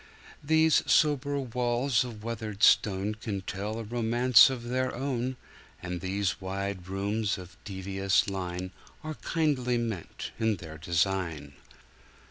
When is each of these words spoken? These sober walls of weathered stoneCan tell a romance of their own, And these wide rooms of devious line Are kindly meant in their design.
These 0.43 0.81
sober 0.91 1.37
walls 1.37 2.03
of 2.03 2.23
weathered 2.23 2.61
stoneCan 2.63 3.45
tell 3.45 3.77
a 3.77 3.83
romance 3.83 4.49
of 4.49 4.63
their 4.63 4.95
own, 4.95 5.37
And 5.79 6.01
these 6.01 6.41
wide 6.41 6.87
rooms 6.87 7.37
of 7.37 7.55
devious 7.63 8.27
line 8.27 8.71
Are 9.03 9.13
kindly 9.13 9.77
meant 9.77 10.31
in 10.39 10.55
their 10.55 10.79
design. 10.79 11.53